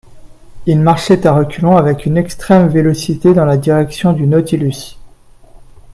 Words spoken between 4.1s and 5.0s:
du Nautilus.